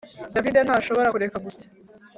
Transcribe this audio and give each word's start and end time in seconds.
David 0.35 0.55
ntashobora 0.63 1.13
kureka 1.13 1.37
gusya 1.45 1.67